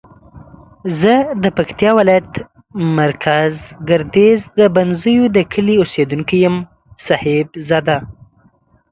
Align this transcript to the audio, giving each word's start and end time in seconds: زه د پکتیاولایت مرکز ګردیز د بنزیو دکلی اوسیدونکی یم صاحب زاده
زه 1.01 1.13
د 1.43 1.45
پکتیاولایت 1.57 2.31
مرکز 2.99 3.53
ګردیز 3.89 4.39
د 4.59 4.61
بنزیو 4.75 5.23
دکلی 5.37 5.75
اوسیدونکی 5.79 6.37
یم 6.45 6.55
صاحب 7.05 7.47
زاده 7.67 7.97